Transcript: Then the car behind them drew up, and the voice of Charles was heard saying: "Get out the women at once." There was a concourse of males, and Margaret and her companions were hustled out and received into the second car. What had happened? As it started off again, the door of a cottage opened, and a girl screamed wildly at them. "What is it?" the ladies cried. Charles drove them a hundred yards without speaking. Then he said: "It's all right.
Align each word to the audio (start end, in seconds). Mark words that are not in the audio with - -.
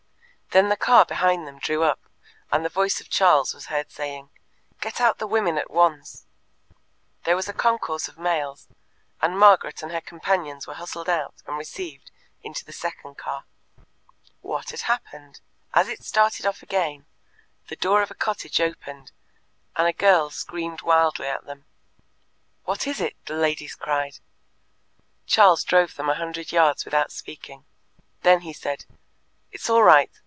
Then 0.53 0.67
the 0.67 0.75
car 0.75 1.05
behind 1.05 1.47
them 1.47 1.59
drew 1.59 1.81
up, 1.83 2.01
and 2.51 2.65
the 2.65 2.69
voice 2.69 2.99
of 2.99 3.09
Charles 3.09 3.53
was 3.53 3.67
heard 3.67 3.89
saying: 3.89 4.31
"Get 4.81 4.99
out 4.99 5.17
the 5.17 5.25
women 5.25 5.57
at 5.57 5.71
once." 5.71 6.25
There 7.23 7.37
was 7.37 7.47
a 7.47 7.53
concourse 7.53 8.09
of 8.09 8.17
males, 8.17 8.67
and 9.21 9.39
Margaret 9.39 9.81
and 9.81 9.93
her 9.93 10.01
companions 10.01 10.67
were 10.67 10.73
hustled 10.73 11.07
out 11.07 11.35
and 11.47 11.57
received 11.57 12.11
into 12.43 12.65
the 12.65 12.73
second 12.73 13.15
car. 13.15 13.45
What 14.41 14.71
had 14.71 14.81
happened? 14.81 15.39
As 15.73 15.87
it 15.87 16.03
started 16.03 16.45
off 16.45 16.61
again, 16.61 17.05
the 17.69 17.77
door 17.77 18.01
of 18.01 18.11
a 18.11 18.13
cottage 18.13 18.59
opened, 18.59 19.13
and 19.77 19.87
a 19.87 19.93
girl 19.93 20.31
screamed 20.31 20.81
wildly 20.81 21.27
at 21.27 21.45
them. 21.45 21.63
"What 22.65 22.85
is 22.87 22.99
it?" 22.99 23.15
the 23.25 23.35
ladies 23.35 23.75
cried. 23.75 24.19
Charles 25.25 25.63
drove 25.63 25.95
them 25.95 26.09
a 26.09 26.15
hundred 26.15 26.51
yards 26.51 26.83
without 26.83 27.13
speaking. 27.13 27.63
Then 28.23 28.41
he 28.41 28.51
said: 28.51 28.83
"It's 29.53 29.69
all 29.69 29.83
right. 29.83 30.11